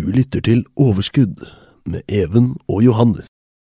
[0.00, 1.42] Du lytter til Overskudd
[1.92, 3.26] med Even og Johannes.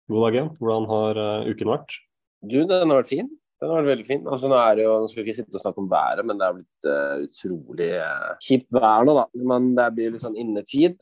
[0.10, 0.48] God dag igjen.
[0.58, 1.98] Hvordan har uh, uken vært?
[2.42, 3.28] Du, den har vært fin.
[3.62, 4.24] Den har vært veldig fin.
[4.34, 6.42] Altså, nå er det jo, nå skal vi ikke sitte og snakke om været, men
[6.42, 9.28] det er blitt uh, utrolig uh, kjipt vær nå, da.
[9.54, 10.98] Men det blir litt sånn innetid.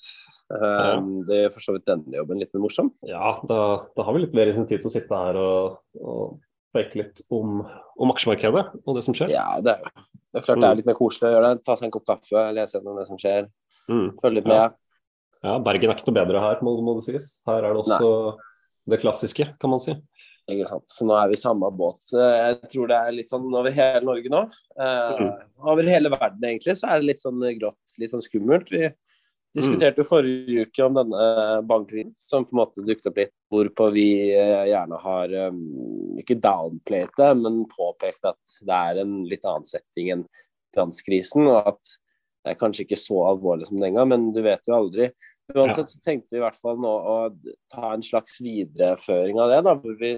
[0.52, 1.00] Ja.
[1.30, 2.92] Det gjør for så vidt denne jobben litt mer morsom.
[3.08, 3.62] Ja, da,
[3.96, 6.38] da har vi litt mer insentiv til å sitte her og, og
[6.76, 9.32] preke litt om, om, aksjemarkedet og det som skjer.
[9.38, 10.84] Ja, det er, det er klart det er mm.
[10.84, 11.64] litt mer koselig å gjøre det.
[11.64, 13.54] Ta seg en kopp kaffe, lese gjennom det som skjer.
[13.88, 14.08] Mm.
[14.20, 14.60] Følge litt med.
[14.60, 14.72] Ja.
[15.44, 15.60] Ja.
[15.64, 17.30] Bergen er ikke noe bedre her, må, må det sies.
[17.48, 18.50] Her er det også Nei.
[18.94, 19.96] det klassiske, kan man si.
[20.52, 20.84] Ikke sant.
[20.92, 22.04] Så nå er vi i samme båt.
[22.12, 24.42] Jeg tror det er litt sånn over hele Norge nå.
[24.76, 25.30] Eh, mm.
[25.72, 28.74] Over hele verden egentlig så er det litt sånn grått, litt sånn skummelt.
[28.74, 28.90] Vi
[29.54, 31.26] diskuterte jo forrige uke om denne
[31.70, 35.60] bankkrisen som på en måte dukket opp litt, hvorpå vi eh, gjerne har um,
[36.20, 40.26] ikke downplayet det, men påpekt at det er en litt annen setting enn
[40.74, 41.94] finanskrisen, og at
[42.44, 45.12] det er kanskje ikke så alvorlig som den gang, men du vet jo aldri.
[45.52, 47.16] Uansett så tenkte vi i hvert fall nå å
[47.72, 50.14] ta en slags videreføring av det, da, hvor vi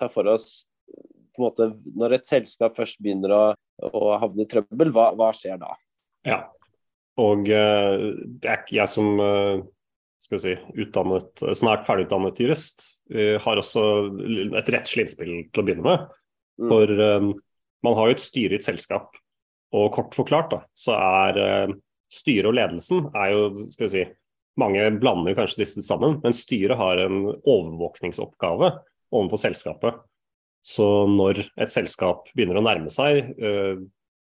[0.00, 3.42] tar for oss på en måte, Når et selskap først begynner å,
[3.86, 5.74] å havne i trøbbel, hva, hva, skjer da?
[6.26, 6.40] Ja,
[7.20, 9.60] og er jeg som uh,
[10.20, 13.84] skal vi si, utdannet, snart ferdigutdannet jurist, uh, har også
[14.58, 16.08] et rettslig innspill til å begynne med.
[16.60, 16.72] Mm.
[16.72, 17.30] For mm.
[17.86, 19.14] man har jo et styre i et selskap,
[19.76, 21.76] og kort forklart da, så er
[22.10, 24.02] styret og ledelsen er jo skal vi si,
[24.60, 28.72] mange blander kanskje disse sammen, men styret har en overvåkningsoppgave
[29.10, 30.00] overfor selskapet.
[30.60, 33.80] Så når et selskap begynner å nærme seg øh,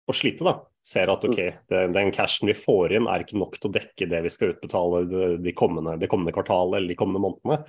[0.09, 0.55] å slite, da,
[0.85, 1.59] ser at ok, mm.
[1.69, 4.53] det, den cashen vi får inn er ikke nok til å dekke det vi skal
[4.53, 5.03] utbetale
[5.41, 7.59] de kommende, de kommende kvartalet eller de kommende månedene,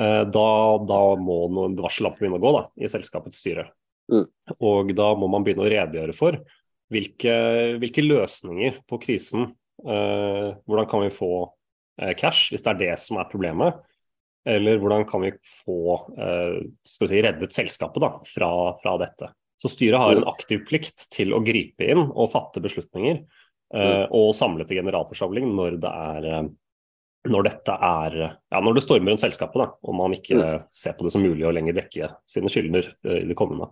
[0.00, 0.50] øh, da,
[0.88, 3.68] da, må noen varsellamper begynne å gå da, i selskapets styre.
[4.12, 4.26] Mm.
[4.60, 6.40] Og da må man begynne å redegjøre for
[6.92, 7.34] hvilke,
[7.80, 11.30] hvilke løsninger på krisen øh, Hvordan kan vi få
[12.18, 13.82] cash, hvis det er det som er problemet?
[14.44, 15.32] Eller hvordan kan vi
[15.64, 18.50] få eh, si, reddet selskapet da, fra,
[18.82, 19.30] fra, dette.
[19.60, 23.22] Så styret har en aktiv plikt til å gripe inn og fatte beslutninger.
[23.74, 26.44] Eh, og samle til generalforsamling når det er eh,
[27.24, 30.66] når dette er ja, når det stormer rundt selskapet, da, og man ikke mm.
[30.68, 33.70] ser på det som mulig å lenger dekke sine skyldner i det kommende.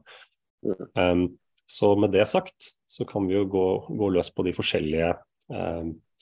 [0.97, 1.27] Um,
[1.69, 5.11] så med det sagt, så kan vi jo gå, gå løs på de forskjellige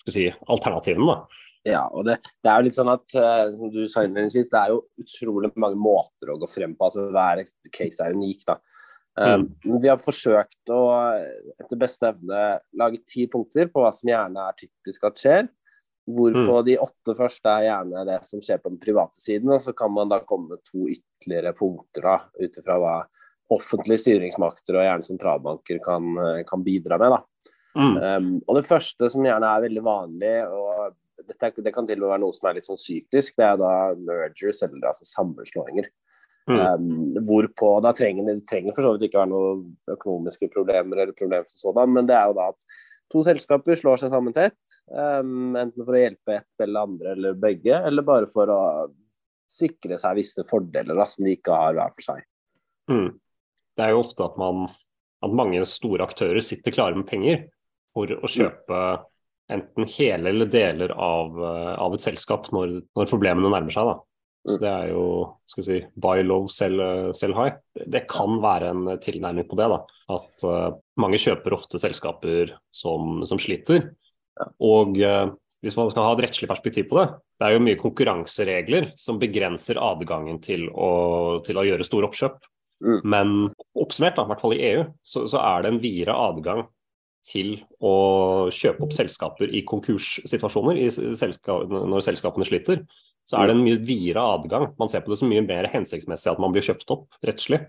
[0.03, 1.07] si, alternativene.
[1.07, 1.47] da.
[1.69, 4.61] Ja, og det, det, er jo litt sånn at uh, som du sa innledningsvis, det
[4.63, 6.89] er jo utrolig mange måter å gå frem på.
[6.89, 7.43] altså Hver
[7.75, 8.47] case er unik.
[8.49, 8.57] da.
[9.21, 9.79] Um, mm.
[9.83, 10.81] Vi har forsøkt å
[11.61, 15.49] etter beste evne lage ti punkter på hva som gjerne er typisk at skjer.
[16.11, 16.67] Hvorpå mm.
[16.67, 19.53] de åtte første er gjerne det som skjer på den private siden.
[19.53, 22.95] Og så kan man da komme med to ytterligere punkter da, ut ifra hva
[23.51, 26.17] offentlige styringsmakter og gjerne sentralbanker kan,
[26.49, 27.19] kan bidra med.
[27.19, 27.55] da.
[27.77, 27.97] Mm.
[27.99, 30.97] Um, og det første som gjerne er veldig vanlig, og
[31.29, 33.37] dette, det kan til og med være noe som er litt sånn syklisk.
[33.39, 35.91] Det er da mergers, eller altså sammenslåinger.
[36.51, 36.61] Mm.
[36.61, 41.15] Um, hvorpå da trenger det trenger for så vidt ikke være noen økonomiske problemer eller
[41.15, 42.81] problemer som sådan, men det er jo da at
[43.13, 44.59] to selskaper slår seg sammen tett.
[44.89, 48.61] Um, enten for å hjelpe ett eller andre eller begge, eller bare for å
[49.51, 52.25] sikre seg visse fordeler da, som de ikke har hver for seg.
[52.91, 53.11] Mm.
[53.77, 54.67] Det er jo ofte at, man,
[55.23, 57.45] at mange store aktører sitter klare med penger
[57.95, 59.10] for å kjøpe mm
[59.51, 63.91] enten hele eller deler av, eh, av et selskap når, når, problemene nærmer seg.
[63.91, 63.99] da.
[64.49, 64.63] Så mm.
[64.63, 65.05] Det er jo
[65.51, 66.81] skal vi si, buy low, sell,
[67.17, 67.59] sell high.
[67.77, 69.69] Det kan være en tilnærming på det.
[69.73, 69.81] da,
[70.17, 73.91] At uh, mange kjøper ofte selskaper som, som sliter.
[74.65, 77.07] Og uh, hvis man skal ha et rettslig perspektiv på det,
[77.37, 80.91] det er jo mye konkurranseregler som begrenser adgangen til å,
[81.45, 82.41] til å gjøre store oppkjøp.
[82.81, 83.01] Mm.
[83.13, 83.33] Men
[83.77, 86.65] oppsummert, da, i hvert fall i EU, så, så er det en videre adgang
[87.27, 87.53] til
[87.85, 92.85] å kjøpe opp selskaper i konkurssituasjoner, når selskapene sliter,
[93.29, 94.71] så er det en mye videre adgang.
[94.81, 97.61] Man ser på det som mye mer hensiktsmessig at man blir kjøpt opp rettslig,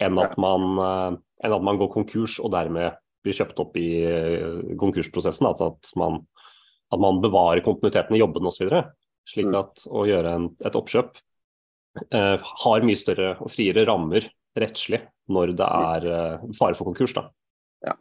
[0.00, 3.88] enn at man, eh, enn at man går konkurs og dermed blir kjøpt opp i
[4.06, 5.50] eh, konkursprosessen.
[5.50, 6.22] At, at man,
[6.94, 8.70] at man bevarer kontinuiteten i jobben osv.
[9.28, 9.58] Slik mm.
[9.60, 11.20] at å gjøre en, et oppkjøp
[12.16, 17.14] eh, har mye større og friere rammer rettslig når det er eh, fare for konkurs.
[17.18, 17.28] da.
[17.86, 17.96] Ja.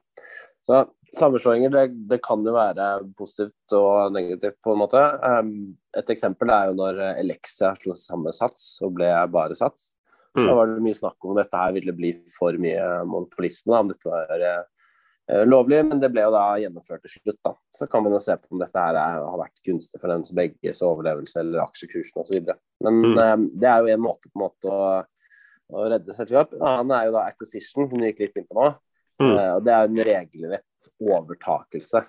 [0.65, 0.85] Så
[1.17, 5.01] Sammenslåinger det, det, kan jo være positivt og negativt på en måte.
[5.23, 5.53] Um,
[5.97, 9.89] et eksempel er jo når Elexia slo seg sammen Sats og ble bare Sats.
[10.37, 10.45] Mm.
[10.45, 13.89] Da var det mye snakk om dette her ville bli for mye monopolisme, da, om
[13.89, 17.39] dette var uh, lovlig, men det ble jo da gjennomført til slutt.
[17.45, 17.53] da.
[17.75, 20.35] Så kan man jo se på om dette her er, har vært gunstig for deres
[20.35, 22.53] begges overlevelse eller aksjekursen osv.
[22.85, 23.17] Men mm.
[23.17, 24.91] um, det er jo en måte på en måte å,
[25.73, 26.53] å redde selskap.
[26.59, 28.69] En annen er jo da acquisition, som du gikk litt inn på nå.
[29.19, 29.33] Mm.
[29.35, 32.03] Uh, og Det er en regelrett overtakelse.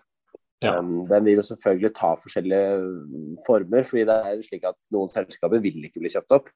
[0.61, 0.77] Ja.
[0.77, 5.63] Um, den vil jo selvfølgelig ta forskjellige former, fordi det er slik at noen selskaper
[5.65, 6.51] vil ikke bli kjøpt opp.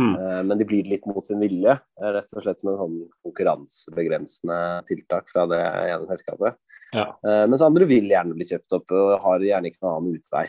[0.00, 0.14] Mm.
[0.16, 2.96] Uh, men de blir litt mot sin vilje, uh, rett og slett med sånn
[3.26, 6.56] konkurransebegrensende tiltak fra det ene selskapet.
[6.94, 7.10] Ja.
[7.26, 10.46] Uh, mens andre vil gjerne bli kjøpt opp og har gjerne ikke noen annen utvei.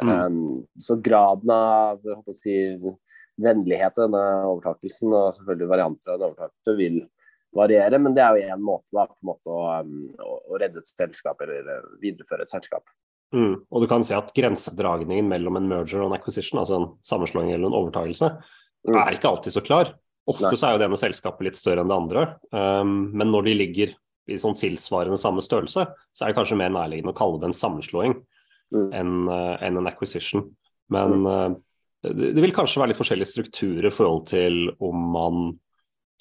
[0.00, 0.10] Mm.
[0.10, 0.42] Um,
[0.80, 2.56] så graden av håper å si,
[3.40, 7.00] vennlighet til denne overtakelsen, og selvfølgelig varianter av den overtakelse, vil
[7.56, 7.98] variere.
[7.98, 10.82] Men det er jo én måte, da, på en måte å, um, å, å redde
[10.82, 12.86] et selskap eller uh, videreføre et selskap.
[13.34, 13.60] Mm.
[13.70, 17.52] Og du kan si at grensedragningen mellom en merger og en acquisition, altså en sammenslåing
[17.54, 18.34] eller en overtakelse,
[18.80, 18.94] Mm.
[18.96, 19.90] er ikke alltid så klar.
[20.24, 20.56] Ofte Nei.
[20.56, 23.52] så er jo det ene selskapet litt større enn det andre, um, men når de
[23.58, 23.90] ligger
[24.24, 27.58] i sånn tilsvarende samme størrelse, så er det kanskje mer nærliggende å kalle det en
[27.60, 28.14] sammenslåing
[28.72, 28.88] Mm.
[28.94, 30.44] enn uh, en, en acquisition.
[30.94, 31.50] Men uh,
[32.06, 35.40] det, det vil kanskje være litt forskjellige strukturer i forhold til om man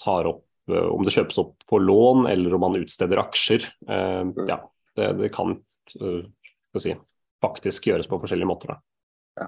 [0.01, 3.65] tar opp om det kjøpes opp på lån eller om man utsteder aksjer.
[3.89, 4.61] Uh, ja,
[4.99, 5.57] det, det kan
[5.89, 6.95] skal si,
[7.41, 8.75] faktisk gjøres på forskjellige måter.
[8.75, 9.47] Da.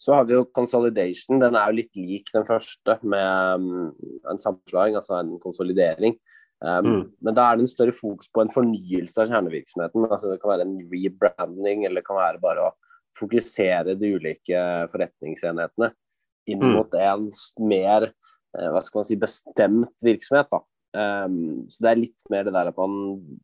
[0.00, 1.40] Så har vi jo consolidation.
[1.42, 3.90] Den er jo litt lik den første, med um,
[4.30, 6.16] en sammenslåing, altså en konsolidering.
[6.64, 7.00] Um, Mm.
[7.20, 10.06] Men da er det en større fokus på en fornyelse av kjernevirksomheten.
[10.08, 12.72] altså Det kan være en rebranding, eller det kan være bare å
[13.18, 14.62] fokusere de ulike
[14.92, 15.90] forretningsenhetene
[16.48, 16.72] inn Mm.
[16.72, 18.14] mot en mer eh,
[18.54, 20.48] hva skal man si, bestemt virksomhet.
[20.52, 20.60] da.
[20.94, 22.92] Um, så det er litt mer det der at man,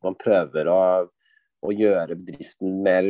[0.03, 0.77] man prøver å,
[1.61, 3.09] å gjøre bedriften mer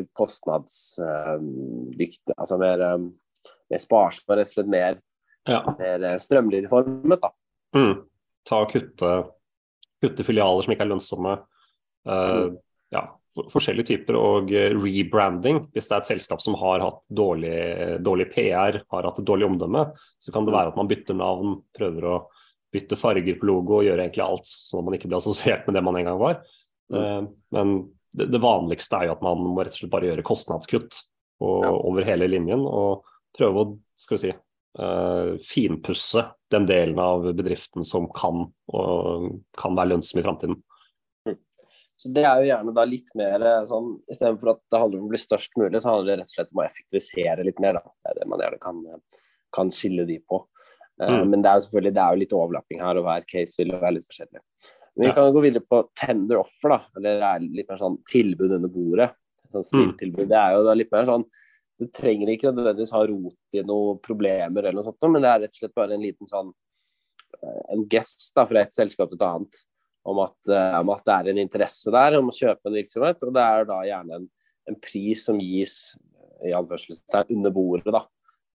[1.01, 3.05] kostnadsdyktig, altså mer, um,
[3.71, 4.99] mer sparsom, rett og slett mer,
[5.47, 5.63] Ja.
[5.79, 7.21] mer eh, strømlinjeformet.
[7.21, 7.29] da.
[7.75, 8.03] Mm.
[8.45, 9.13] Ta og kutte,
[10.01, 11.37] kutte filialer som ikke er lønnsomme.
[12.05, 12.57] Uh, Mm.
[12.91, 13.03] ja,
[13.51, 14.17] forskjellige typer.
[14.19, 17.55] Og eh, rebranding, hvis det er et selskap som har hatt dårlig,
[18.03, 19.87] dårlig PR, har hatt et dårlig omdømme,
[20.19, 22.17] så kan det være at man bytter navn, prøver å
[22.71, 25.75] bytte farger på logo og gjøre egentlig alt, sånn at man ikke blir assosiert med
[25.75, 26.43] det man en gang var.
[26.93, 27.23] Eh,
[27.57, 27.73] men
[28.11, 31.01] det, det vanligste er jo at man må rett og slett bare gjøre kostnadskutt
[31.41, 31.73] og, Ja.
[31.73, 32.63] over hele linjen.
[32.67, 33.05] Og
[33.37, 34.37] prøve å skal vi si,
[34.71, 39.25] Uh, finpusse den delen av bedriften som kan, og,
[39.59, 40.55] kan være lønnsom i framtiden.
[42.01, 45.05] Så Det er jo gjerne da litt mer eh, sånn Istedenfor at det handler om
[45.09, 47.77] å bli størst mulig, så handler det rett og slett om å effektivisere litt mer.
[47.77, 47.83] da.
[48.01, 48.79] Det er det man gjerne kan,
[49.53, 50.41] kan skille de på.
[51.01, 51.29] Eh, Mm.
[51.29, 53.71] Men det er jo selvfølgelig det er jo litt overlapping her, og hver case vil
[53.73, 54.41] være litt forskjellig.
[54.95, 55.13] Men vi Ja.
[55.13, 56.79] kan jo gå videre på tender offer, da.
[56.97, 59.11] Eller det er litt mer sånn tilbud under bordet.
[59.51, 60.27] Sånn Mm.
[60.27, 61.25] Det er jo da litt mer sånn
[61.79, 65.39] Det trenger ikke nødvendigvis ha rot i noen problemer eller noe sånt, men det er
[65.41, 66.53] rett og slett bare en liten sånn
[67.41, 69.63] eh, en gest da, fra et selskap til et annet
[70.07, 73.21] om at, eh, om at det er en interesse der om å kjøpe en virksomhet.
[73.27, 74.29] Og det er da gjerne en,
[74.71, 75.75] en pris som gis
[76.41, 77.93] eh, i anførselstegn under bordet.
[77.93, 78.05] da.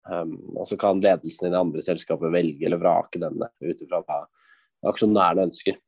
[0.04, 4.02] Um, og så kan ledelsen i det andre selskapet velge eller vrake denne ut ifra
[4.04, 4.18] hva
[4.90, 5.78] aksjonærene ønsker.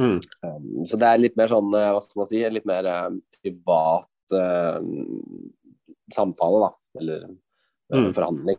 [0.00, 0.18] Mm.
[0.44, 3.20] Um, så det er litt mer sånn, eh, hva skal man si, litt mer um,
[3.40, 4.08] privat
[6.14, 6.68] samtale, da.
[7.00, 7.24] Eller
[7.90, 8.12] Mm.
[8.14, 8.58] forhandling.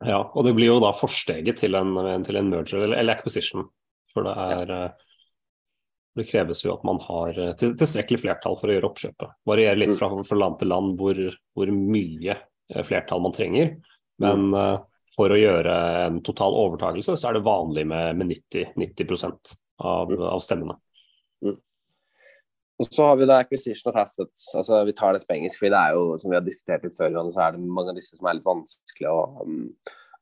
[0.00, 1.92] Ja, og det blir jo da forsteget til en,
[2.24, 3.66] til en merger eller, eller acquisition.
[4.12, 4.84] For det er ja.
[6.14, 9.36] Det kreves jo at man har eh, tilstrekkelig flertall for å gjøre oppkjøpet.
[9.48, 11.20] Varierer litt fra, fra land til land hvor,
[11.56, 13.78] hvor mye eh, flertall man trenger.
[14.20, 14.74] Men eh,
[15.16, 19.54] for å gjøre en total overtakelse, så er det vanlig med, med 90, 90%
[19.88, 20.76] av, av stemmene.
[22.82, 24.50] Og så har vi da acquisition of assets.
[24.58, 26.96] altså Vi tar dette på engelsk, for det er jo, som vi har diskutert litt
[26.96, 29.68] før, så er det mange av disse som er litt vanskelig å um,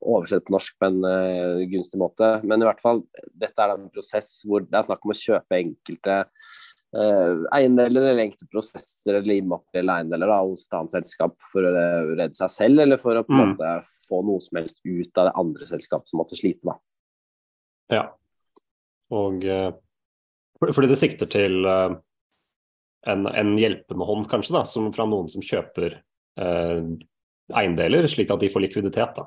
[0.00, 2.32] oversette på norsk på en uh, gunstig måte.
[2.46, 3.02] Men i hvert fall,
[3.36, 6.16] dette er en prosess hvor det er snakk om å kjøpe enkelte
[6.96, 11.74] uh, eiendeler eller enkelte prosesser eller immaterielle eiendeler da, hos et annet selskap for å
[12.14, 13.52] redde seg selv, eller for å på en Mm.
[13.52, 13.74] måte
[14.08, 16.64] få noe som helst ut av det andre selskapet som måtte slite.
[16.66, 16.80] da.
[17.94, 18.04] Ja.
[19.14, 19.70] Og uh,
[20.60, 21.92] fordi det sikter til eh,
[23.08, 25.94] en, en hjelpende hånd, kanskje, da, som fra noen som kjøper
[26.36, 26.82] eh,
[27.56, 29.16] eiendeler, slik at de får likviditet.
[29.16, 29.24] da.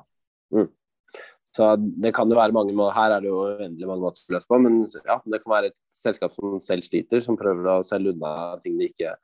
[1.54, 1.68] Så
[2.02, 4.46] det kan jo være mange må- Her er det jo uendelig mange måter å løse
[4.50, 8.10] på, men ja, det kan være et selskap som selv sliter, som prøver å selge
[8.12, 9.14] unna ting de ikke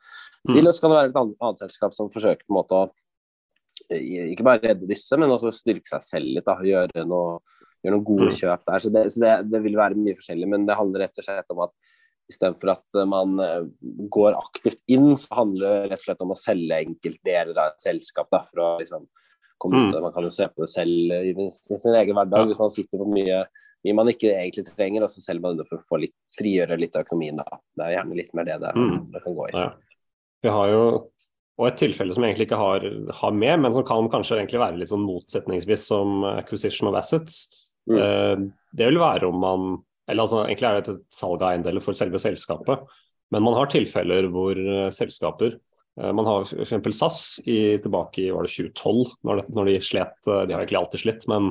[0.49, 0.55] Mm.
[0.55, 0.69] vil.
[0.69, 2.91] Og så kan det være et annet, annet selskap som forsøker på en måte å
[3.91, 6.45] ikke bare redde disse, men også styrke seg selv litt.
[6.45, 7.41] da, Gjøre, noe,
[7.85, 8.39] gjøre noen gode Mm.
[8.39, 8.79] kjøp der.
[8.79, 11.51] Så, det, så det, det vil være mye forskjellig, men det handler rett og slett
[11.51, 11.71] om at
[12.31, 13.65] istedenfor at man eh,
[14.09, 17.81] går aktivt inn, så handler det rett og slett om å selge enkeltdeler av et
[17.83, 18.29] selskap.
[18.31, 19.09] da, for å liksom
[19.69, 20.03] Mm.
[20.03, 23.09] Man kan jo se på det selv i sin egen hverdag, hvis man sitter på
[23.13, 23.45] mye,
[23.85, 26.79] mye man ikke egentlig trenger, og så selger man det for å få litt, frigjøre
[26.81, 27.37] litt av økonomien.
[27.37, 27.61] da.
[27.77, 29.13] Det er gjerne litt mer det det, Mm.
[29.13, 29.53] det kan gå i.
[29.59, 29.71] Ja.
[30.43, 30.85] Vi har jo
[31.61, 32.81] og et tilfelle som jeg egentlig ikke har,
[33.13, 37.55] har med, men som kan kanskje egentlig være litt sånn motsetningsvis som acquisition of assets.
[37.87, 37.99] Mm.
[38.01, 38.37] Eh,
[38.73, 41.93] det vil være om man eller altså Egentlig er det et salg av eiendeler for
[41.93, 42.81] selve selskapet,
[43.31, 46.97] men man har tilfeller hvor eh, selskaper Eh, man har f.eks.
[46.97, 50.17] SAS i, tilbake i var det 2012, når, de, når, de slet.
[50.27, 51.51] Eh, de har egentlig alltid slitt, men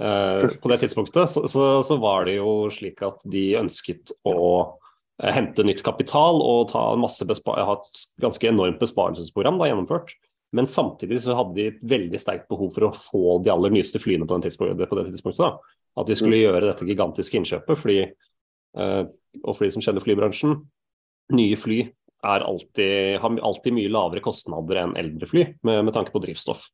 [0.00, 4.38] eh, på det tidspunktet så, så, så, var det jo slik at de ønsket å
[5.20, 10.14] eh, hente nytt kapital og ta masse ha et ganske enormt besparelsesprogram da, gjennomført.
[10.54, 13.98] Men samtidig så hadde de et veldig sterkt behov for å få de aller nyeste
[13.98, 15.42] flyene på, tidspunktet, på det tidspunktet.
[15.42, 15.80] Da.
[15.98, 16.44] At de skulle mm.
[16.44, 17.80] gjøre dette gigantiske innkjøpet.
[17.80, 17.98] Fordi,
[18.78, 19.02] eh,
[19.42, 20.60] og for de som kjenner flybransjen,
[21.34, 21.80] nye fly
[22.24, 26.64] alltid, har alltid mye lavere kostnader enn eldre fly med, med tanke på drivstoff.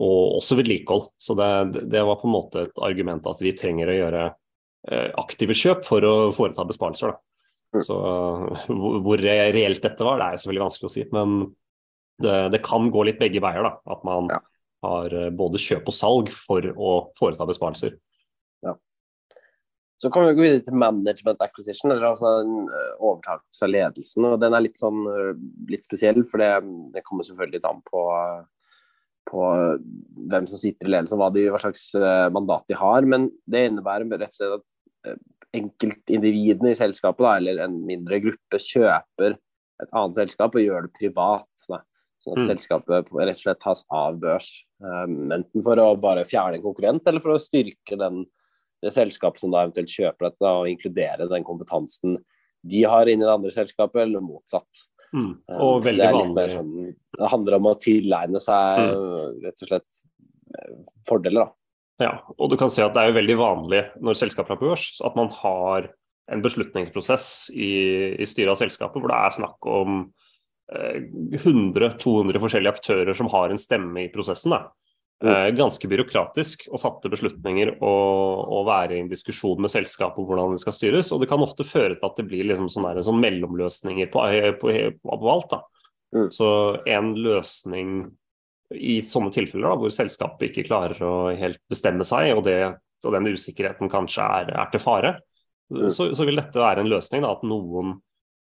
[0.00, 1.10] Og også vedlikehold.
[1.20, 1.48] Så det,
[1.92, 5.84] det, var på en måte et argument at vi trenger å gjøre uh, aktive kjøp
[5.84, 7.12] for å foreta besparelser.
[7.12, 7.20] Da.
[7.76, 7.82] Mm.
[7.84, 8.70] Så uh,
[9.04, 11.04] hvor reelt dette var, det er selvfølgelig vanskelig å si.
[11.12, 11.36] Men
[12.22, 13.66] det, det, kan gå litt begge veier.
[13.66, 14.40] da, At man ja.
[14.86, 17.96] har eh, både kjøp og salg for å foreta besparelser.
[20.02, 24.26] Så kan vi gå videre til management acquisition, eller altså en eh, overtakelse av ledelsen.
[24.26, 25.30] og Den er litt, sånn, eh,
[25.70, 26.50] litt spesiell, for det,
[26.96, 28.02] det kommer selvfølgelig litt an på,
[29.30, 29.44] på
[30.32, 31.86] hvem som sitter i ledelsen, hva, de, hva slags
[32.34, 33.06] mandat de har.
[33.06, 35.20] Men det innebærer rett og slett at
[35.52, 39.38] enkeltindividene i selskapet, da, eller en mindre gruppe, kjøper
[39.82, 41.66] et annet selskap og gjør det privat.
[41.68, 41.82] Da.
[42.22, 42.50] Sånn at mm.
[42.52, 44.50] selskapet rett og slett tas av børs.
[44.82, 48.24] Um, enten for å bare fjerne en konkurrent, eller for å styrke den,
[48.82, 52.18] det selskapet som da eventuelt kjøper dette, og inkludere den kompetansen
[52.62, 54.84] de har inn i det andre selskapet, eller motsatt.
[55.12, 55.32] Mm.
[55.50, 56.46] Um, og veldig vanlig.
[56.54, 56.76] Sånn,
[57.18, 59.40] det handler om å tilegne seg mm.
[59.44, 60.04] rett og slett
[60.56, 60.76] eh,
[61.08, 61.58] fordeler, da.
[62.02, 64.70] Ja, og du kan se at det er jo veldig vanlig når selskaper er på
[64.72, 65.90] børs, at man har
[66.32, 67.72] en beslutningsprosess i,
[68.16, 70.04] i styret av selskapet hvor det er snakk om
[70.72, 74.54] 100-200 forskjellige aktører som har en stemme i prosessen.
[74.54, 74.70] Da.
[75.22, 75.30] Mm.
[75.30, 80.26] Eh, ganske byråkratisk å fatte beslutninger og, og, være i en diskusjon med selskapet om
[80.26, 81.12] hvordan det skal styres.
[81.14, 84.24] Og det kan ofte føre til at det blir liksom sånne, sånne mellomløsninger på,
[84.58, 85.54] på, på, på alt.
[86.16, 86.26] Mm.
[86.34, 86.48] Så
[86.90, 87.92] en løsning
[88.72, 92.58] i sånne tilfeller da, hvor selskapet ikke klarer å helt bestemme seg, og, det,
[93.04, 95.14] og den usikkerheten kanskje er, er til fare,
[95.70, 95.86] mm.
[95.92, 97.22] så, så, vil dette være en løsning.
[97.22, 98.00] Da, at noen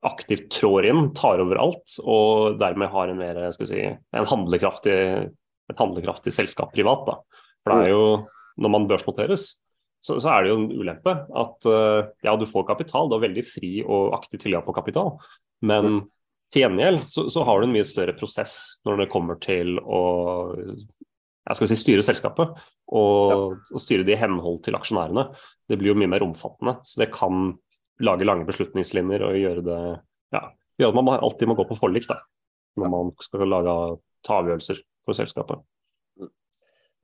[0.06, 4.98] aktivt trår inn, tar over alt, og dermed har en mer skal si, en handlekraftig,
[5.70, 7.06] et handlekraftig selskap privat.
[7.08, 7.44] Da.
[7.64, 8.10] For det er jo,
[8.62, 9.48] når man børsnoteres,
[10.02, 13.24] så, så er det jo en ulempe at uh, ja, du får kapital, du har
[13.24, 15.16] veldig fri og aktiv tilgang på kapital,
[15.66, 16.04] men
[16.52, 20.02] til gjengjeld så, så, har du en mye større prosess når det kommer til å
[21.46, 23.38] jeg skal si, styre selskapet og, ja.
[23.74, 25.28] og styre det i henhold til aksjonærene.
[25.66, 26.80] Det blir jo mye mer omfattende.
[26.86, 27.52] Så det kan
[28.02, 29.80] lage lange beslutningslinjer og gjøre det
[30.34, 30.42] ja,
[30.80, 32.18] gjøre at man alltid må gå på forlik da,
[32.80, 33.76] når man skal lage,
[34.26, 35.62] ta avgjørelser for selskapet.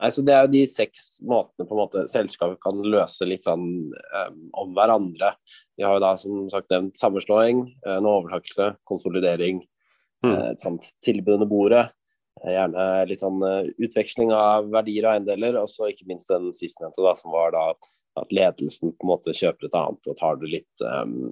[0.03, 3.45] Nei, så Det er jo de seks måtene på en måte selskapet kan løse litt
[3.45, 5.37] sånn um, om hverandre.
[5.79, 9.63] De har jo da som sagt nevnt sammenslåing, en overtakelse, konsolidering,
[10.27, 10.35] mm.
[10.51, 11.85] et sånt tilbud under bordet.
[12.43, 13.39] Gjerne litt sånn
[13.79, 17.69] utveksling av verdier og eiendeler, og så ikke minst den sistnevnte, som var da
[18.19, 21.31] at ledelsen på en måte kjøper et annet og tar det litt, um,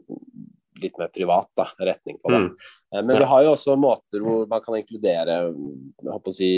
[0.82, 2.40] litt mer privat da, retning på det.
[2.44, 2.52] Mm.
[2.94, 6.52] Uh, men vi har jo også måter hvor man kan inkludere jeg håper å si,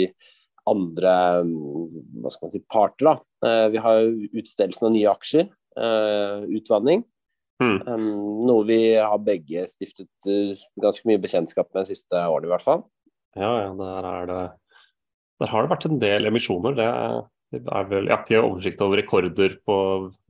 [0.69, 3.09] andre hva skal man si, parter.
[3.09, 3.15] da.
[3.43, 5.49] Uh, vi har jo utstedelsen av nye aksjer,
[5.79, 7.03] uh, utvanning.
[7.63, 7.77] Mm.
[8.43, 12.81] Noe vi har begge stiftet ganske mye bekjentskap med de siste årene i hvert fall.
[13.37, 14.41] Ja, ja, der, er det,
[15.41, 16.75] der har det vært en del emisjoner.
[16.75, 16.87] Det
[17.61, 19.77] er vel, ja, vi har oversikt over rekorder på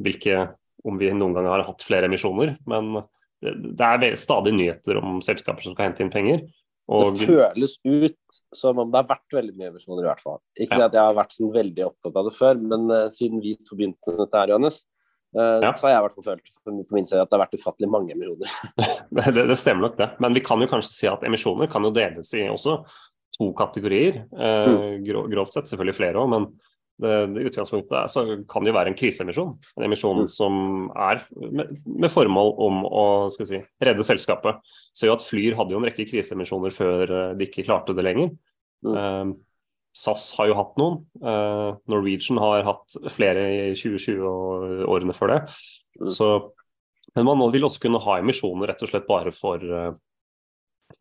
[0.04, 0.46] hvilke,
[0.88, 2.56] om vi noen gang har hatt flere emisjoner.
[2.70, 2.94] Men
[3.44, 6.46] det er stadig nyheter om selskaper som skal hente inn penger.
[6.92, 7.16] Og...
[7.16, 10.42] Det føles ut som om det har vært veldig mye emisjoner, i hvert fall.
[10.60, 10.90] Ikke ja.
[10.90, 13.78] at jeg har vært sånn veldig opptatt av det før, men uh, siden vi to
[13.80, 14.82] begynte med dette her, Johannes,
[15.38, 15.72] uh, ja.
[15.72, 17.90] så har jeg i hvert fall følt på min side at det har vært ufattelig
[17.94, 18.58] mange emisjoner.
[19.38, 20.10] det, det, stemmer nok, det.
[20.26, 22.82] Men vi kan jo kanskje si at emisjoner kan jo deles i også
[23.40, 24.26] to kategorier.
[24.36, 25.28] Uh, mm.
[25.32, 26.52] Grovt sett selvfølgelig flere òg, men
[27.02, 29.54] det, utgangspunktet så kan det jo være en kriseemisjon.
[29.78, 30.30] En emisjon mm.
[30.32, 30.58] som
[30.94, 34.62] er med, med, formål om å si, redde selskapet.
[34.96, 38.06] Ser jo at Flyr hadde jo en rekke kriseemisjoner før eh, de ikke klarte det
[38.06, 38.30] lenger.
[38.86, 38.94] Mm.
[38.94, 39.34] Uh,
[39.94, 41.02] SAS har jo hatt noen.
[41.24, 45.42] Uh, Norwegian har hatt flere i 2020 og årene før det.
[46.02, 46.14] Mm.
[46.14, 46.30] Så,
[47.18, 49.92] men man vil også kunne ha emisjoner rett og slett bare for, uh,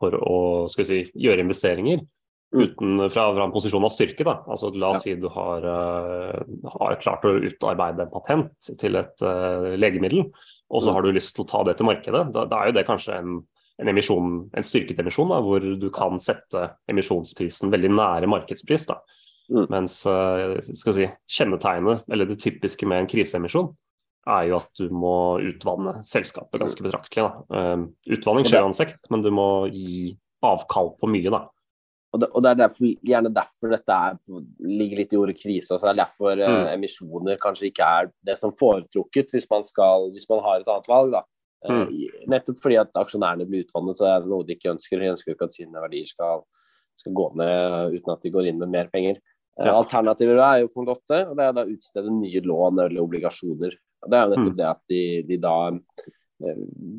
[0.00, 0.40] for å
[0.72, 2.04] si, gjøre investeringer
[2.52, 4.24] uten, fra, fra, en posisjon av styrke.
[4.26, 4.36] Da.
[4.46, 5.14] Altså, la oss ja.
[5.14, 6.42] si du har, uh,
[6.74, 10.26] har, klart å utarbeide en patent til et uh, legemiddel,
[10.72, 10.96] og så mm.
[10.96, 12.26] har du lyst til å ta det til markedet.
[12.34, 13.38] Da, da er jo det kanskje en,
[13.80, 18.88] en, emisjon, en styrket emisjon, da, hvor du kan sette emisjonsprisen veldig nære markedspris.
[19.52, 19.64] Mm.
[19.72, 23.72] Mens uh, si, kjennetegnet, eller det typiske med en kriseemisjon,
[24.28, 27.24] er jo at du må utvanne selskapet ganske betraktelig.
[27.26, 27.72] Da.
[28.14, 30.12] utvanning skjer uansett, men du må gi
[30.46, 31.40] avkall på mye, da.
[32.12, 34.16] Og det, og det er derfor, gjerne derfor dette er,
[34.60, 35.72] ligger litt i ordet krise.
[35.72, 35.86] Også.
[35.86, 36.66] Det er derfor eh, Mm.
[36.74, 40.88] emisjoner kanskje ikke er det som foretrukket hvis man, skal, hvis man har et annet
[40.92, 41.12] valg.
[41.12, 41.22] Da.
[41.64, 42.28] Eh, Mm.
[42.28, 44.98] nettopp fordi at aksjonærene blir utvannet, så er det noe de ikke ønsker.
[45.00, 46.44] De ønsker ikke at sine verdier skal,
[46.96, 49.16] skal gå ned uten at de går inn med mer penger.
[49.58, 49.78] Eh, Ja.
[49.80, 53.72] Alternativet er jo punkt åtte, og det er da å utstede nye lån eller obligasjoner.
[54.04, 54.56] Og Det er jo nettopp Mm.
[54.56, 55.70] det at de, de da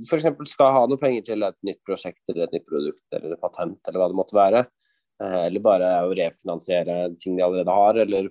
[0.10, 0.26] f.eks.
[0.54, 3.80] skal ha noe penger til et nytt prosjekt eller et nytt produkt eller et patent
[3.88, 4.66] eller hva det måtte være.
[5.24, 8.30] Eh, Eller bare å refinansiere ting de allerede har, eller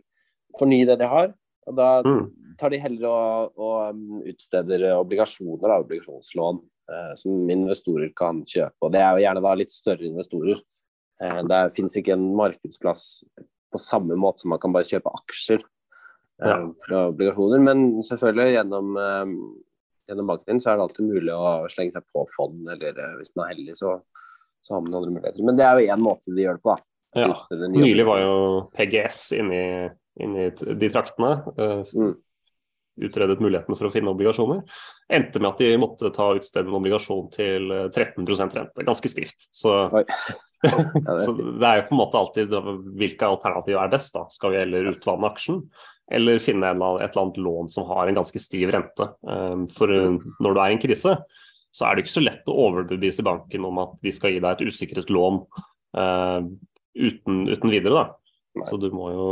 [0.58, 1.32] fornye det de har.
[1.66, 2.30] Og da Mm.
[2.58, 6.58] tar de heller og, og um, utsteder obligasjoner, da, obligasjonslån,
[6.92, 8.76] eh, som investorer kan kjøpe.
[8.82, 10.61] Og det er jo gjerne da litt større investorer.
[11.22, 13.25] Eh, det fins ikke en markedsplass
[13.72, 15.62] på samme måte som man kan bare kjøpe aksjer
[16.42, 16.58] eh, Ja.
[16.87, 17.62] fra obligasjoner.
[17.62, 19.32] Men selvfølgelig gjennom, eh,
[20.11, 23.30] gjennom banken din så er det alltid mulig å slenge seg på fond, eller hvis
[23.37, 24.02] man er heldig, så,
[24.62, 25.45] så har man andre muligheter.
[25.47, 26.88] Men det er jo én måte de gjør det på, da.
[27.23, 27.33] Ja.
[27.69, 28.37] Nylig var jo
[28.73, 29.62] PGS inni,
[30.23, 31.35] inni de traktene.
[31.59, 32.14] Uh, Mm.
[33.00, 34.59] Utredet muligheten for å finne obligasjoner.
[35.09, 38.85] Endte med at de måtte ta utstedt en obligasjon til eh, 13% rente.
[38.85, 39.47] Ganske stivt.
[39.49, 39.73] Så,
[40.62, 42.52] Ja, det- så det er jo på en måte alltid
[43.00, 44.12] hvilke alternativ er best.
[44.12, 44.26] da.
[44.31, 45.62] Skal vi heller utvanne aksjen,
[46.12, 49.09] eller finne en, et eller annet lån som har en ganske stiv rente?
[49.25, 51.16] Um, For eh, når du er i en krise,
[51.73, 54.50] så er det ikke så lett å overbevise banken om at de skal gi deg
[54.52, 55.41] et usikret lån
[55.99, 56.50] eh,
[57.00, 58.02] uten, uten videre.
[58.02, 58.64] da.
[58.69, 59.29] Så du må jo,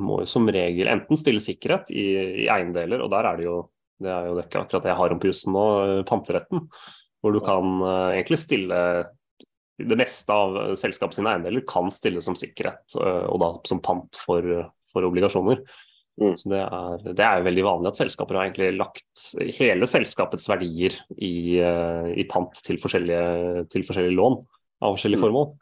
[0.00, 2.06] må jo som regel enten stille sikkerhet i,
[2.44, 3.58] i eiendeler, og der er det jo
[4.02, 6.64] det er jo ikke akkurat det jeg har om pusen nå, og panteretten.
[7.22, 8.78] Hvor du kan eh, egentlig stille
[9.82, 14.46] det meste av selskapets eiendeler kan stille som sikkerhet, eh, og da som pant for,
[14.92, 15.62] for obligasjoner.
[16.20, 16.34] Mm.
[16.36, 19.26] Så det er, det er jo veldig vanlig at selskaper har egentlig lagt
[19.56, 24.36] hele selskapets verdier i, eh, i pant til forskjellige, til forskjellige lån
[24.84, 25.26] av forskjellige Mm.
[25.26, 25.54] formål.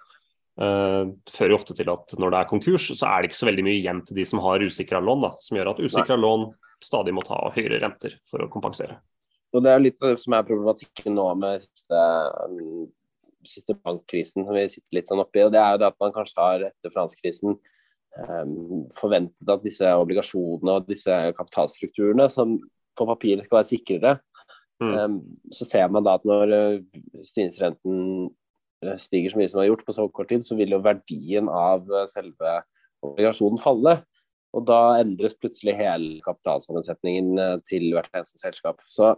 [0.61, 3.47] Uh, fører jo ofte til at når det er konkurs, så er det ikke så
[3.49, 6.51] veldig mye igjen til de som har usikra lån, da, som gjør at usikra lån
[6.85, 8.99] stadig må ta høyere renter for å kompensere.
[9.55, 12.03] Og det er jo litt av det som er problematikken nå med siste,
[12.45, 12.91] um,
[13.47, 15.47] siste bankkrisen som vi sitter litt sånn oppi.
[15.47, 17.57] og Det er jo det at man kanskje har etter finanskrisen
[18.97, 22.57] forventet at disse obligasjonene og disse kapitalstrukturene som
[22.99, 24.17] på papiret skal være sikrere,
[24.81, 24.95] Mm.
[24.97, 25.17] um,
[25.53, 28.31] så ser man da at når uh, styringsrenten
[28.87, 30.81] uh, stiger så mye som den har gjort på så kort tid, så vil jo
[30.85, 32.55] verdien av uh, selve
[33.05, 33.99] obligasjonen falle.
[34.57, 38.81] Og da endres plutselig hele kapitalsammensetningen til hvert eneste selskap.
[38.83, 39.13] Så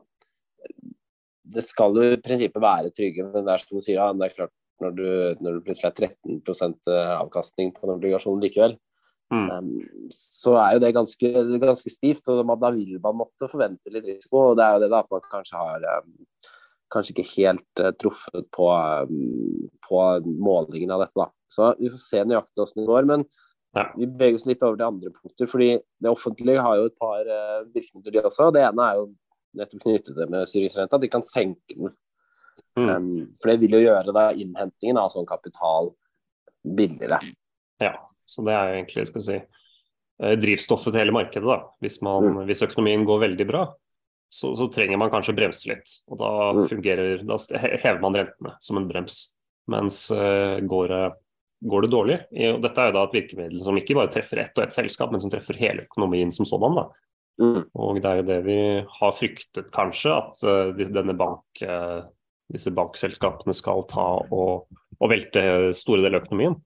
[1.55, 4.27] det skal jo i prinsippet være trygge, men det er som du sier, ja, det
[4.27, 5.07] er klart når du,
[5.41, 6.89] når du plutselig er 13%
[7.23, 8.77] avkastning på en obligasjon likevel,
[9.33, 9.49] Mm.
[9.51, 9.69] um,
[10.13, 11.29] så er jo det ganske,
[11.63, 12.29] ganske stivt.
[12.29, 14.51] og man, Da vil man måtte forvente litt risiko.
[14.51, 16.11] og Det er jo det da at man kanskje har um,
[16.93, 18.69] kanskje ikke helt uh, truffet på,
[19.09, 20.03] um, på
[20.37, 21.17] målingen av dette.
[21.17, 21.31] da.
[21.49, 23.07] Så Vi får se nøyaktig hvordan det går.
[23.07, 23.25] men
[23.75, 23.87] Ja.
[23.97, 25.47] vi beveger oss litt over til andre punkter.
[25.49, 28.53] fordi Det offentlige har jo et par uh, virkemidler, de også.
[28.53, 29.15] Det ene er jo
[29.57, 31.01] nettopp knyttet til med styringsrenta.
[31.01, 31.89] De kan senke den.
[32.79, 32.89] Mm.
[32.89, 35.91] Um, for det vil jo gjøre da innhentingen av sånn kapital
[36.65, 37.19] billigere.
[37.83, 37.95] Ja,
[38.27, 39.39] så det er jo egentlig skal vi si,
[40.23, 41.45] eh, drivstoffet til hele markedet.
[41.45, 41.69] da.
[41.83, 42.47] Hvis, man, Mm.
[42.47, 43.75] hvis økonomien går veldig bra,
[44.33, 45.91] så, så trenger man kanskje bremse litt.
[46.09, 46.69] Og da, Mm.
[46.69, 49.35] fungerer, da hever man rentene som en brems.
[49.69, 51.13] Mens uh, går, det,
[51.69, 52.17] går det dårlig
[52.51, 55.13] og Dette er jo da et virkemiddel som ikke bare treffer ett og ett selskap,
[55.13, 56.75] men som treffer hele økonomien som sådan.
[56.75, 56.89] da.
[57.41, 57.65] Mm.
[57.75, 62.03] Og det er jo det vi har fryktet kanskje, at uh, denne bank, eh,
[62.53, 66.57] disse bankselskapene skal ta og, og velte store deler av økonomien.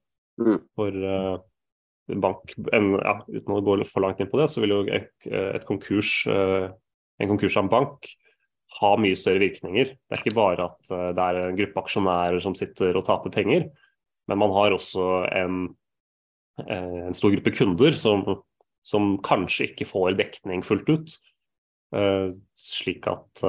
[0.41, 0.59] Mm.
[0.77, 1.39] For uh,
[2.23, 5.11] bank, en, ja, uten å gå for langt inn på det, så vil jo et,
[5.27, 6.69] et konkurs, uh,
[7.21, 8.11] en konkurs av en bank
[8.81, 9.93] ha mye større virkninger.
[9.95, 13.33] Det er ikke bare at uh, det er en gruppe aksjonærer som sitter og taper
[13.33, 13.69] penger,
[14.27, 15.63] men man har også en,
[16.67, 18.25] en stor gruppe kunder som,
[18.83, 21.13] som kanskje ikke får dekning fullt ut.
[22.59, 23.43] Slik at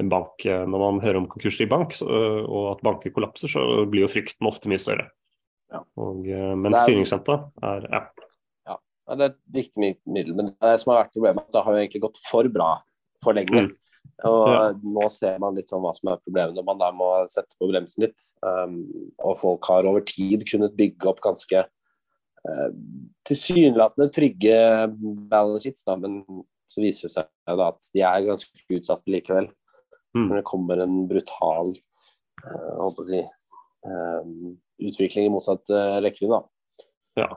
[0.00, 2.06] en bank, eh, når man hører om konkurser i bank så,
[2.46, 5.10] og at banker kollapser, så blir jo frykten ofte mye større.
[5.72, 5.82] Ja.
[6.00, 8.02] Og, eh, men styringsrenta er ja.
[8.68, 11.74] Ja, det er et viktig middel, men det som har vært problemet, at det har
[11.74, 12.72] jo egentlig gått for bra
[13.22, 13.66] for lenge.
[13.66, 13.72] Mm.
[14.28, 14.72] Og Ja.
[14.72, 17.68] nå ser man litt sånn hva som er problemet når man da må sette på
[17.70, 18.20] bremsen litt.
[18.42, 18.86] Um,
[19.18, 22.70] og folk har over tid kunnet bygge opp ganske uh,
[23.26, 24.56] tilsynelatende trygge
[25.28, 26.22] balance sheets, da, men
[26.70, 29.50] så viser det seg da at de er ganske utsatte likevel.
[30.16, 30.26] Mm.
[30.28, 33.22] Når det kommer en brutal uh, holdt å si,
[33.88, 36.42] um, utvikling i motsatt uh, rekkevidde.
[37.20, 37.30] ja.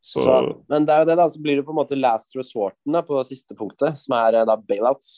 [0.00, 2.32] Så, Så, men det er jo det da, så blir det på en måte last
[2.36, 5.10] resorten da, på siste punktet, som er eh, da bailouts.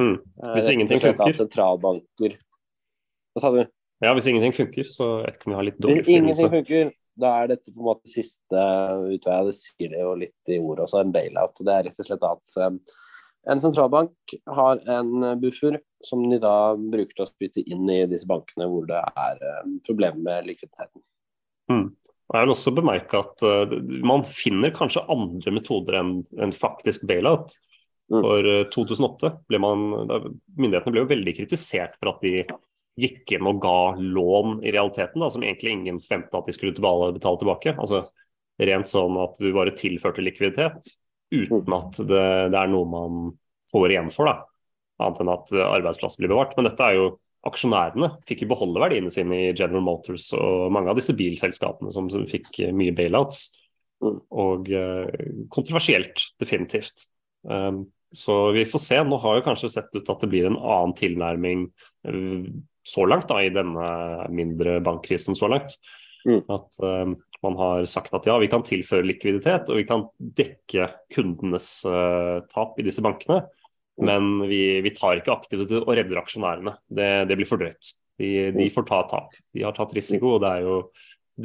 [0.00, 0.18] Mm.
[0.18, 1.32] Eh, Hvis ingenting funker.
[1.34, 3.62] Sentralbanker Hva sa du?
[4.04, 6.92] Ja, hvis ingenting funker, så vet ikke om vi har litt dårlig Hvis ingenting funker,
[7.18, 8.66] da er dette på en måte siste
[9.16, 9.38] utvei.
[9.48, 11.64] Det sier det jo litt i ordet også, en bailout.
[11.64, 12.52] Det er rett og slett at
[13.48, 18.28] en sentralbank har en buffer som de da bruker til å spytte inn i disse
[18.28, 21.02] bankene hvor det er um, problemer med likviditeten.
[21.72, 21.88] Mm.
[22.28, 23.72] Jeg vil også bemerke at uh,
[24.04, 26.12] man finner kanskje andre metoder enn
[26.44, 27.56] en faktisk bailout.
[28.12, 28.20] Mm.
[28.20, 30.22] For uh, 2008 ble man, da,
[30.60, 32.44] Myndighetene ble jo veldig kritisert for at de
[32.98, 36.74] gikk inn og ga lån i realiteten, da, som egentlig ingen forventa at de skulle
[36.76, 37.76] betale, betale, tilbake.
[37.78, 38.06] Altså
[38.58, 40.88] Rent sånn at du bare tilførte likviditet
[41.34, 41.76] uten mm.
[41.76, 43.24] at det, det er noe man
[43.72, 44.30] får igjen for.
[44.30, 44.44] da,
[45.04, 46.54] Annet enn at arbeidsplasser blir bevart.
[46.56, 47.08] Men dette er jo
[47.46, 52.08] aksjonærene fikk jo beholde verdiene sine i General Motors og mange av disse bilselskapene som,
[52.10, 53.48] som fikk mye bailouts.
[54.04, 54.18] Mm.
[54.42, 55.06] Og uh,
[55.54, 57.06] kontroversielt, definitivt.
[57.42, 58.98] Um, så vi får se.
[59.04, 61.68] Nå har jo kanskje sett ut at det blir en annen tilnærming
[62.08, 62.50] uh,
[62.88, 63.88] så langt da, i denne
[64.32, 65.76] mindre bankkrisen så langt.
[66.28, 66.42] Mm.
[66.52, 70.90] At uh, man har sagt at ja, vi kan tilføre likviditet og vi kan dekke
[71.14, 73.42] kundenes uh, tap i disse bankene.
[73.98, 74.06] Mm.
[74.06, 76.76] Men vi, vi tar ikke aktivt og redder aksjonærene.
[76.86, 77.94] Det, det blir for drøyt.
[78.18, 78.72] De, de, mm.
[78.74, 79.38] får ta tap.
[79.54, 80.78] De har tatt risiko, og det er jo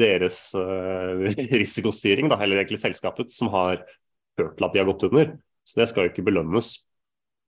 [0.04, 1.22] deres uh,
[1.64, 3.84] risikostyring, da, eller egentlig selskapet, som har
[4.38, 5.36] ført til at de har gått under.
[5.64, 6.76] Så det skal jo ikke belønnes.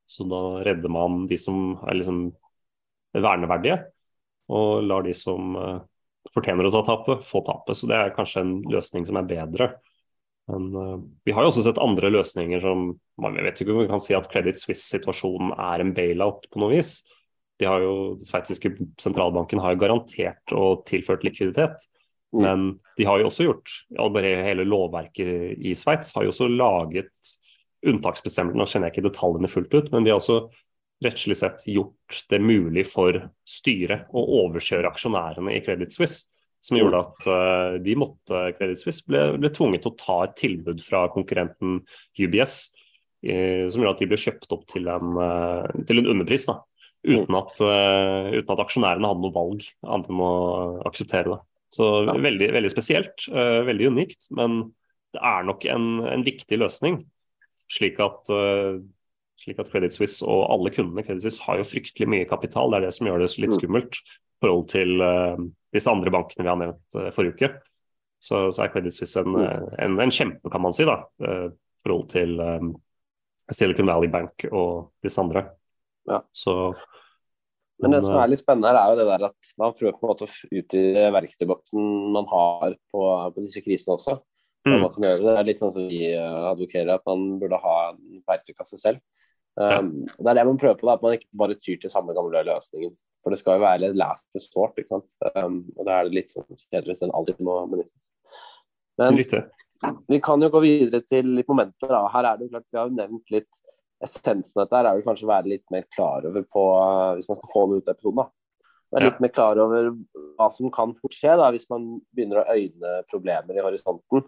[0.05, 2.27] Så da redder man de som er liksom
[3.15, 3.79] verneverdige,
[4.53, 5.79] og lar de som uh,
[6.33, 7.77] fortjener å ta tapet, få tapet.
[7.77, 9.69] Så det er kanskje en løsning som er bedre.
[10.51, 13.89] Men uh, vi har jo også sett andre løsninger som man vet ikke om vi
[13.89, 16.99] kan si at Credit Suisse-situasjonen er en bailout på noe vis.
[17.61, 21.87] De har jo, Den sveitsiske sentralbanken har jo garantert og tilført likviditet.
[22.35, 22.43] Mm.
[22.43, 22.67] Men
[22.99, 23.73] de har jo også gjort
[24.11, 27.11] bare Hele lovverket i Sveits har jo også laget
[27.85, 28.59] unntaksbestemmelsene.
[28.59, 30.41] Nå kjenner jeg ikke detaljene fullt ut, men de har også
[31.03, 36.29] rettslig sett gjort det mulig for styret å overkjøre aksjonærene i Credit Suisse.
[36.63, 40.37] Som gjorde at uh, de måtte, Credit Suisse ble, ble, tvunget til å ta et
[40.39, 41.81] tilbud fra konkurrenten
[42.17, 42.55] UBS.
[43.25, 46.47] Uh, som gjorde at de ble kjøpt opp til en, uh, til en underpris.
[46.49, 46.57] Da,
[47.05, 50.31] uten, at, uten, at, aksjonærene hadde noe valg annet enn å
[50.89, 51.39] akseptere det.
[51.75, 52.15] Så ja.
[52.23, 53.25] veldig, veldig, spesielt,
[53.67, 54.29] veldig unikt.
[54.37, 54.61] Men
[55.13, 57.01] det er nok en, en viktig løsning.
[57.73, 58.29] Slik at
[59.41, 62.71] slik at Credit Suisse og alle kundene Credit Suisse har jo fryktelig mye kapital.
[62.71, 63.59] Det er det som gjør det så litt mm.
[63.59, 65.45] skummelt i forhold til uh,
[65.75, 67.51] disse andre bankene vi har nevnt uh, forrige uke.
[68.23, 69.69] Så, så, er Credit Suisse en, mm.
[69.85, 71.47] en, en, kjempe, kan man si, da, uh,
[71.83, 72.73] forhold til um,
[73.53, 75.47] Silicon Valley Bank og disse andre.
[76.09, 76.23] Ja.
[76.33, 76.73] Så
[77.83, 80.05] men det som er litt spennende, her er jo det der at man prøver på
[80.05, 83.01] en måte å utvide verktøyboksen man har på,
[83.35, 84.15] på disse krisene også.
[84.65, 84.85] Mm.
[84.95, 89.03] Det er litt sånn som vi advokerer, at man burde ha en verktøykasse selv.
[89.55, 92.15] Um, Det er det man prøver på, da, at man ikke bare tyr til samme
[92.15, 92.95] gamle løsningen.
[93.23, 94.77] For det skal jo være last resort.
[94.77, 95.15] ikke sant?
[95.33, 98.01] Um, og da er det litt sånn kjedelig hvis den alltid må benyttes.
[98.99, 99.17] Men
[100.07, 101.89] vi kan jo gå videre til litt momenter.
[101.89, 102.05] da.
[102.13, 103.63] Her er det jo klart, Vi har jo nevnt litt
[104.03, 104.77] essensen av dette.
[104.77, 106.63] her er jo kanskje å være litt mer klar over på,
[107.17, 108.21] hvis man skal få den ut av episoden.
[108.21, 108.27] da.
[108.95, 109.91] Være litt mer klar over
[110.37, 114.23] hva som kan fort skje da, hvis man begynner å øyne problemer i horisonten.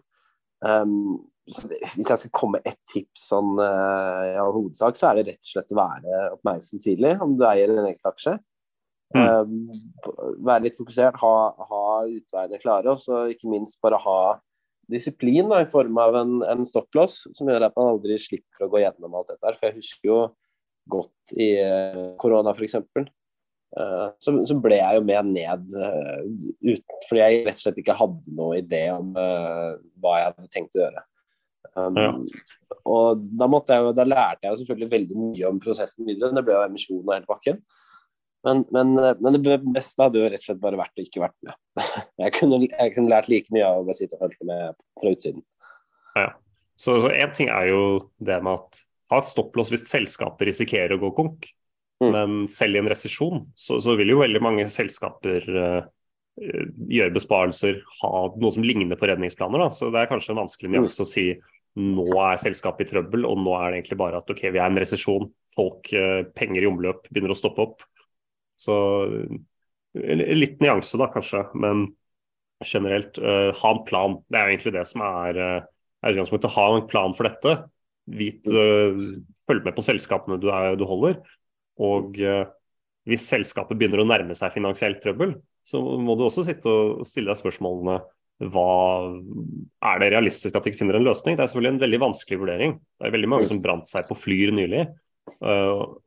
[0.66, 5.30] Um, hvis jeg skal komme med ett tips sånn, i all hovedsak, så er det
[5.32, 8.36] rett og slett å være oppmerksom tidlig om du eier en egen aksje.
[9.16, 9.24] Mm.
[9.24, 11.36] Um, være litt fokusert, ha,
[11.70, 14.20] ha utveiene klare, og så ikke minst bare ha
[14.92, 18.72] disiplin da, i form av en, en stopplås, som gjør at man aldri slipper å
[18.72, 19.54] gå gjennom alt dette.
[19.56, 20.20] For jeg husker jo
[20.92, 22.78] godt i uh, korona, uh, f.eks.
[23.78, 26.22] Uh, så, så, ble jeg jo med ned uh,
[26.70, 30.80] ut, fordi jeg rett og slett ikke hadde noe idé om hva jeg hadde tenkt
[30.80, 31.04] å gjøre.
[31.78, 32.14] Um, ja.
[32.90, 36.34] Og da, jeg, da, lærte jeg selvfølgelig veldig mye om prosessen videre.
[36.36, 37.62] Det ble jo emisjon og hele pakken.
[38.48, 41.38] Men, men, men, det beste hadde jo rett og slett bare vært å ikke vært
[41.46, 41.58] med.
[42.24, 45.44] Jeg kunne, jeg kunne lært like mye av å sitte og følge med fra utsiden.
[46.18, 46.32] Ja.
[46.78, 47.82] Så én ting er jo
[48.22, 51.50] det med at ha et stopplås hvis selskapet risikerer å gå konk.
[52.04, 52.10] Mm.
[52.14, 55.88] Men selv i en resesjon så, så, vil jo veldig mange selskaper uh,
[56.38, 59.66] gjøre besparelser, ha noe som ligner på redningsplaner.
[59.66, 59.72] Da.
[59.74, 61.32] Så det er kanskje en vanskelig nyanse å si
[61.78, 64.66] nå er selskapet i trøbbel, og nå er det egentlig bare at ok, vi er
[64.66, 67.86] i en resesjon, folk, uh, penger i omløp begynner å stoppe opp.
[68.58, 68.76] Så
[69.94, 71.88] litt nyanse da, kanskje, men
[72.66, 74.18] generelt uh, ha en plan.
[74.28, 75.74] Det er jo egentlig det som er, er
[76.08, 76.14] Uh,
[76.54, 77.54] Ha en plan for dette.
[78.08, 81.18] Vit, følg med på selskapene du, er, du holder
[81.84, 82.44] og eh,
[83.08, 85.38] hvis selskapet begynner å nærme seg finansielt trøbbel,
[85.68, 88.00] så må du også sitte og stille deg spørsmålene
[88.38, 88.70] hva
[89.88, 91.38] Er det realistisk at de ikke finner en løsning?
[91.38, 92.76] Det er selvfølgelig en veldig vanskelig vurdering.
[93.00, 94.86] Det er veldig mange som brant seg på Flyr nylig.
[95.42, 95.98] Uh,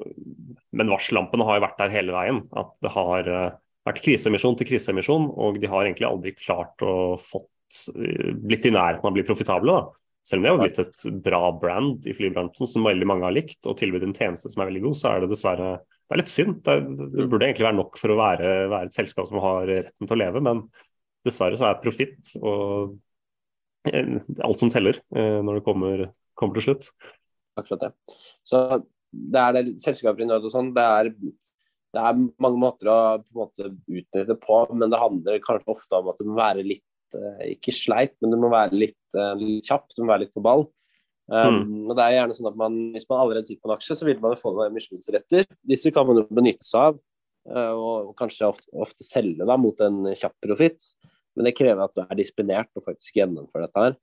[0.76, 2.44] men varsellampene har jo vært der hele veien.
[2.56, 3.56] At det har uh,
[3.88, 8.74] vært kriseemisjon til kriseemisjon, og de har egentlig aldri klart å fått eh, blitt i
[8.74, 9.74] nærheten av å bli profitable.
[9.74, 10.16] da.
[10.26, 13.58] Selv om det har blitt et bra brand i flybransjen som veldig mange har likt,
[13.64, 15.70] og tilbudt en tjeneste som er veldig god, så er det dessverre
[16.10, 16.56] det er litt synd.
[16.66, 16.74] Det,
[17.14, 20.16] det burde egentlig være nok for å være, være, et selskap som har retten til
[20.16, 20.64] å leve, men
[21.26, 22.96] dessverre så er profitt og
[23.90, 26.06] eh, alt som teller eh, når det kommer,
[26.38, 26.90] kommer til slutt.
[27.60, 28.18] Akkurat det.
[28.46, 28.64] Så
[29.10, 30.74] det er det selskaper i nød og sånn.
[30.76, 31.14] Det er
[31.90, 35.98] det er mange måter å på en måte utnytte på, men det handler kanskje ofte
[35.98, 36.84] om at det må være litt
[37.16, 38.98] Eh, ikke sleip, men du må være litt,
[39.40, 40.66] litt kjapp, du må være litt på ball.
[41.30, 41.74] Um, mm.
[41.86, 44.06] og det er gjerne sånn at man, Hvis man allerede sitter på en aksje, så
[44.08, 45.46] vil man få noen emisjonsretter.
[45.72, 46.98] Disse kan man jo benytte seg av,
[47.78, 50.88] og kanskje ofte, ofte, selge da, mot en kjapp profitt.
[51.36, 53.98] Men det krever at du er disiplinert og faktisk gjennomfører dette her.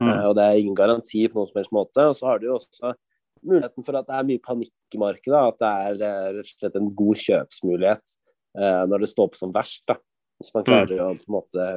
[0.00, 0.08] Mm.
[0.08, 2.06] Uh, og Det er ingen garanti på noen som helst måte.
[2.10, 2.94] Og så har du jo også
[3.42, 5.42] muligheten for at det er mye panikk i markedet.
[5.42, 6.00] At det er
[6.38, 8.16] rett og slett en god kjøpsmulighet
[8.60, 9.84] uh, når det står på som verst.
[9.90, 9.98] da.
[10.42, 11.04] Hvis man klarer mm.
[11.04, 11.68] å på en måte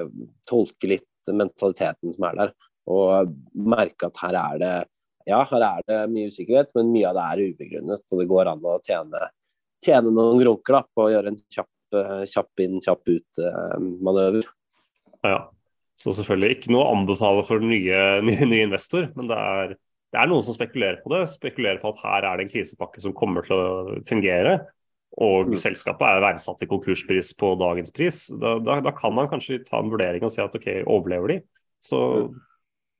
[0.50, 2.52] tolke litt mentaliteten som er der,
[2.90, 4.74] og merke at her er det
[5.26, 8.04] ja, her er det mye usikkerhet, men mye av det er ubegrunnet.
[8.12, 9.30] Og det går an å tjene,
[9.84, 11.98] tjene noen grunker da, på å gjøre en kjapp,
[12.30, 14.46] kjapp inn, kjapp ut-manøver.
[14.46, 14.52] Eh,
[15.32, 15.42] ja,
[16.00, 19.76] så selvfølgelig ikke noe å anbefale for nye, nye, nye investor, men det er,
[20.14, 21.26] det er, noen som spekulerer på det.
[21.34, 24.60] Spekulerer på at her er det en krisepakke som kommer til å fungere
[25.24, 25.56] og mm.
[25.60, 29.80] selskapet er verdsatt til konkurspris på dagens pris, da, da, da, kan man kanskje ta
[29.80, 31.38] en vurdering og si at ok, overlever de,
[31.84, 32.42] så, mm.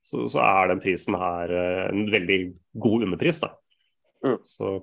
[0.08, 2.40] så, så er den prisen her eh, en veldig
[2.86, 3.42] god underpris.
[3.44, 3.52] da.
[4.24, 4.38] Mm.
[4.48, 4.78] Så,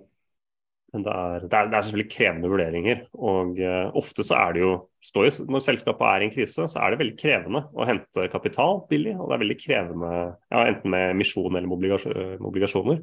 [0.93, 2.99] men det er, det, er, det er, selvfølgelig krevende vurderinger.
[3.17, 6.67] og uh, Ofte så er det jo står jo, Når selskapet er i en krise,
[6.69, 9.15] så er det veldig krevende å hente kapital billig.
[9.17, 10.11] og det er veldig krevende,
[10.53, 13.01] ja, Enten med misjon eller med obligasjoner.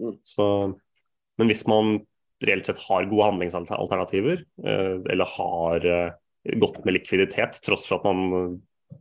[0.00, 0.14] Mm.
[0.26, 0.46] Så,
[1.40, 1.96] men hvis man
[2.44, 6.14] reelt sett har gode handlingsalternativer, uh, eller har uh,
[6.60, 8.96] godt med likviditet, tross for at man eh,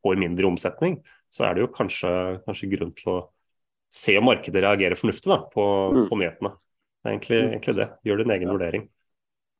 [0.00, 2.10] får mindre omsetning, så er det jo kanskje,
[2.46, 3.20] kanskje grunn til å
[3.90, 5.64] se om markedet reagerer fornuftig da, på,
[5.96, 6.04] mm.
[6.10, 6.52] på nyhetene.
[7.00, 7.52] Det er egentlig, mm.
[7.54, 7.88] egentlig, det.
[8.04, 8.54] Gjør din egen ja.
[8.54, 8.88] vurdering.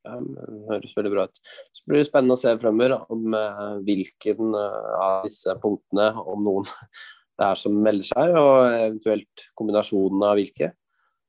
[0.05, 1.41] Ja, det høres veldig bra ut.
[1.77, 6.45] Så blir det spennende å se fremover om eh, hvilken uh, av disse punktene, om
[6.47, 6.69] noen
[7.41, 10.73] det er som melder seg, og eventuelt kombinasjonen av hvilke.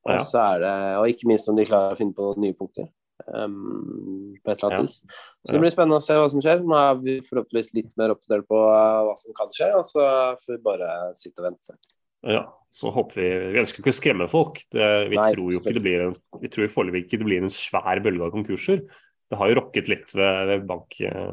[0.07, 2.89] Og, så er det, og ikke minst om de klarer å finne på nye punkter.
[3.21, 4.97] Um, på et eller annet vis.
[5.45, 6.63] Så det blir spennende å se hva som skjer.
[6.65, 10.07] Nå er vi forhåpentligvis litt mer oppdatert på uh, hva som kan skje, og så
[10.41, 11.77] får vi bare sitte og vente.
[12.27, 14.61] Ja, så håper vi Vi ønsker ikke å skremme folk.
[14.71, 17.45] Det, vi Nei, tror jo ikke det blir en, vi tror foreløpig ikke det blir
[17.45, 18.83] en svær bølge av konkurser.
[19.31, 21.31] Det har jo rokket litt ved, ved bank, uh,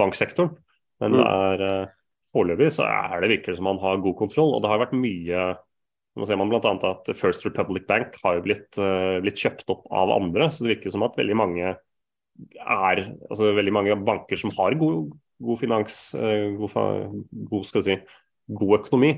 [0.00, 0.52] banksektoren,
[1.02, 1.18] men mm.
[1.18, 1.94] det er uh,
[2.32, 4.56] foreløpig så er det virkelig som man har god kontroll.
[4.56, 5.48] Og det har vært mye
[6.18, 6.72] nå ser man bl.a.
[6.88, 10.48] at First Republic Bank har jo blitt, uh, blitt, kjøpt opp av andre.
[10.50, 11.76] Så det virker som at veldig mange
[12.58, 15.12] er altså veldig mange banker som har god,
[15.42, 17.98] god finans, uh, god, god, si,
[18.60, 19.12] god økonomi,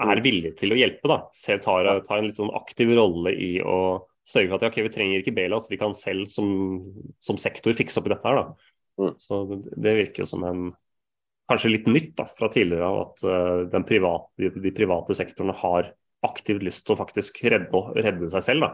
[0.00, 1.10] er villige til å hjelpe.
[1.10, 3.78] da, Se, tar, tar, en litt sånn aktiv rolle i å
[4.28, 6.46] sørge for at okay, vi trenger ikke Belas, vi kan selv som,
[7.22, 8.28] som, sektor fikse opp i dette.
[8.28, 8.46] her da.
[9.00, 9.12] Mm.
[9.18, 10.70] Så det, det, virker jo som en
[11.50, 15.92] kanskje litt nytt da, fra tidligere av at uh, private, de, de, private sektorene har
[16.22, 18.72] aktivt lyst til å faktisk redde, redde seg selv da,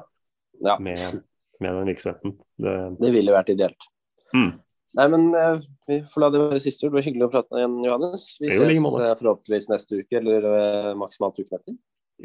[0.68, 0.76] ja.
[0.84, 1.22] med,
[1.62, 2.36] med, den virksomheten.
[2.60, 3.88] Det, det ville vært ideelt.
[4.36, 4.58] Mm.
[4.98, 6.92] Nei, men uh, vi får la det være siste ord.
[6.92, 8.24] Det var hyggelig å prate med igjen, Johannes.
[8.42, 11.76] Vi ses uh, forhåpentligvis neste uke, eller uh, maksimalt uken etter.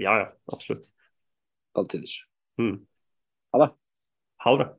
[0.01, 0.29] Ja, ja.
[0.53, 0.89] Absolutt.
[1.77, 2.07] Alltid.
[2.61, 2.79] Mm.
[3.53, 3.69] Ha det.
[4.45, 4.69] Ha det.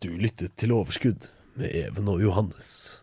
[0.00, 1.28] Du lyttet til Overskudd
[1.60, 3.02] med Even og Johannes.